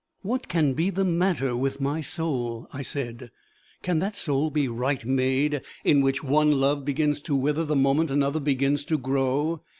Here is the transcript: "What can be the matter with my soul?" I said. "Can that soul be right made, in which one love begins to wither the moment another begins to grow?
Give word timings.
"What 0.23 0.47
can 0.47 0.73
be 0.73 0.89
the 0.89 1.05
matter 1.05 1.55
with 1.55 1.79
my 1.79 2.01
soul?" 2.01 2.67
I 2.73 2.81
said. 2.81 3.29
"Can 3.83 3.99
that 3.99 4.15
soul 4.15 4.49
be 4.49 4.67
right 4.67 5.05
made, 5.05 5.61
in 5.83 6.01
which 6.01 6.23
one 6.23 6.53
love 6.53 6.83
begins 6.83 7.19
to 7.21 7.35
wither 7.35 7.65
the 7.65 7.75
moment 7.75 8.09
another 8.09 8.39
begins 8.39 8.83
to 8.85 8.97
grow? 8.97 9.61